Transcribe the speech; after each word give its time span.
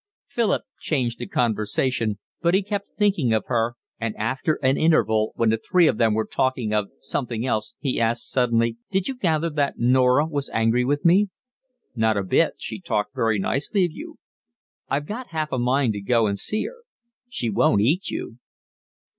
Philip 0.25 0.63
changed 0.79 1.19
the 1.19 1.27
conversation, 1.27 2.17
but 2.41 2.55
he 2.55 2.63
kept 2.63 2.97
thinking 2.97 3.35
of 3.35 3.45
her, 3.49 3.75
and 3.99 4.15
after 4.17 4.55
an 4.63 4.75
interval, 4.75 5.31
when 5.35 5.51
the 5.51 5.59
three 5.59 5.85
of 5.87 5.99
them 5.99 6.15
were 6.15 6.25
talking 6.25 6.73
of 6.73 6.89
something 6.99 7.45
else, 7.45 7.75
he 7.77 8.01
asked 8.01 8.27
suddenly: 8.31 8.77
"Did 8.89 9.07
you 9.07 9.15
gather 9.15 9.51
that 9.51 9.77
Norah 9.77 10.25
was 10.25 10.49
angry 10.49 10.83
with 10.83 11.05
me?" 11.05 11.27
"Not 11.95 12.17
a 12.17 12.23
bit. 12.23 12.55
She 12.57 12.79
talked 12.81 13.13
very 13.13 13.37
nicely 13.37 13.85
of 13.85 13.91
you." 13.91 14.17
"I've 14.89 15.05
got 15.05 15.27
half 15.27 15.51
a 15.51 15.59
mind 15.59 15.93
to 15.93 16.01
go 16.01 16.25
and 16.25 16.39
see 16.39 16.63
her." 16.65 16.77
"She 17.29 17.51
won't 17.51 17.81
eat 17.81 18.09
you." 18.09 18.39